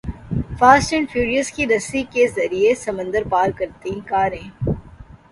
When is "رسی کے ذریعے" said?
1.67-2.73